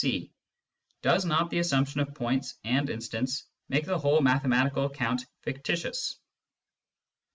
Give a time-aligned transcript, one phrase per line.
[0.03, 0.31] (c)
[1.03, 6.17] Does not the assumption of points and in stants make the whole mathematical account fictitious